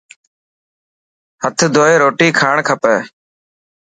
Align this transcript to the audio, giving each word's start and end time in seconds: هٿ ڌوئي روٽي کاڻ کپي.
هٿ 1.43 1.57
ڌوئي 1.75 1.95
روٽي 2.01 2.27
کاڻ 2.39 2.55
کپي. 2.67 2.95